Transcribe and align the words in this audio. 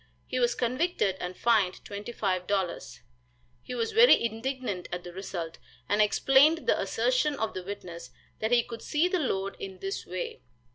He 0.25 0.39
was 0.39 0.55
convicted 0.55 1.15
and 1.19 1.37
fined 1.37 1.75
$25. 1.85 2.99
He 3.61 3.75
was 3.75 3.91
very 3.91 4.19
indignant 4.25 4.87
at 4.91 5.03
the 5.03 5.13
result, 5.13 5.59
and 5.87 6.01
explained 6.01 6.65
the 6.65 6.81
assertion 6.81 7.35
of 7.35 7.53
the 7.53 7.61
witness, 7.61 8.09
that 8.39 8.49
he 8.51 8.63
could 8.63 8.81
see 8.81 9.07
the 9.07 9.19
load, 9.19 9.55
in 9.59 9.77
this 9.77 10.03
way. 10.07 10.41